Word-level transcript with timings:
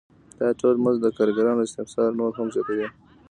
دا 0.39 0.47
ډول 0.59 0.75
مزد 0.83 1.01
د 1.03 1.07
کارګرانو 1.17 1.65
استثمار 1.67 2.11
نور 2.19 2.31
هم 2.37 2.47
زیاتوي 2.55 2.87